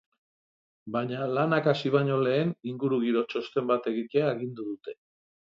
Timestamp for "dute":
4.73-4.99